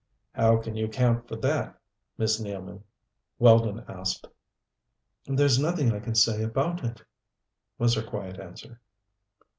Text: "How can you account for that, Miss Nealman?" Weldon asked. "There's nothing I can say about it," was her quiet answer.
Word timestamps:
"How 0.33 0.57
can 0.57 0.75
you 0.75 0.85
account 0.85 1.27
for 1.27 1.35
that, 1.35 1.79
Miss 2.17 2.41
Nealman?" 2.41 2.81
Weldon 3.37 3.85
asked. 3.87 4.25
"There's 5.27 5.59
nothing 5.59 5.91
I 5.91 5.99
can 5.99 6.15
say 6.15 6.41
about 6.41 6.83
it," 6.83 7.03
was 7.77 7.93
her 7.93 8.01
quiet 8.01 8.39
answer. 8.39 8.81